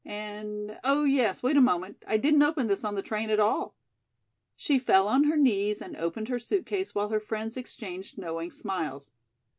[0.03, 3.75] "And oh, yes, wait a moment I didn't open this on the train at all."
[4.55, 8.49] She fell on her knees and opened her suit case while her friends exchanged knowing
[8.49, 9.11] smiles.